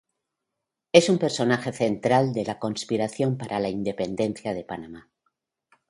[0.91, 5.11] Es un personaje central de la conspiración para la independencia de Panamá.